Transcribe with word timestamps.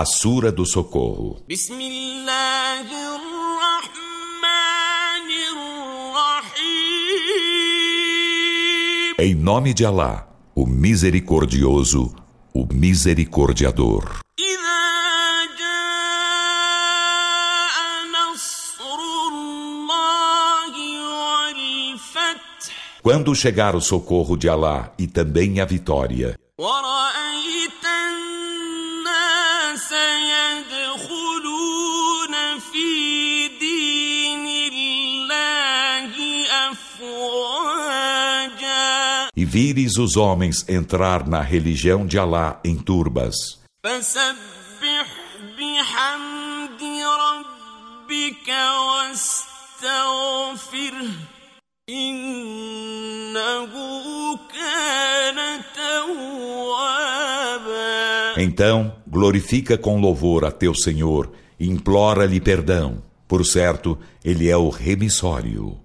A 0.00 0.06
Sura 0.06 0.50
do 0.50 0.64
Socorro. 0.64 1.42
Em 9.18 9.34
nome 9.34 9.74
de 9.74 9.84
Alá, 9.84 10.26
o 10.54 10.64
Misericordioso, 10.64 12.16
o 12.54 12.66
Misericordiador. 12.72 14.20
Quando 23.02 23.34
chegar 23.34 23.76
o 23.76 23.82
socorro 23.82 24.34
de 24.38 24.48
Alá 24.48 24.94
e 24.98 25.06
também 25.06 25.60
a 25.60 25.66
vitória. 25.66 26.38
E 39.40 39.44
vires 39.46 39.96
os 39.96 40.18
homens 40.18 40.68
entrar 40.68 41.26
na 41.26 41.40
religião 41.40 42.06
de 42.06 42.18
Alá 42.18 42.60
em 42.62 42.76
turbas. 42.76 43.34
Então, 58.36 58.94
glorifica 59.08 59.78
com 59.78 59.98
louvor 59.98 60.44
a 60.44 60.50
teu 60.50 60.74
Senhor 60.74 61.32
e 61.58 61.66
implora-lhe 61.66 62.42
perdão. 62.42 63.02
Por 63.26 63.46
certo, 63.46 63.98
ele 64.22 64.50
é 64.50 64.56
o 64.58 64.68
remissório. 64.68 65.80